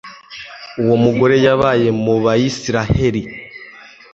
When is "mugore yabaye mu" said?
1.03-2.15